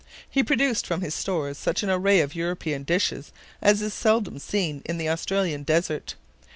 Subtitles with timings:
[0.27, 4.81] He produced from his stores such an array of European dishes as is seldom seen
[4.87, 6.15] in the Australian desert.